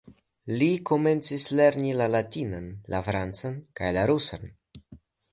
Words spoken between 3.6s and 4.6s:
kaj la rusan.